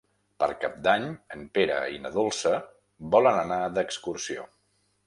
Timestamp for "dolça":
2.17-2.55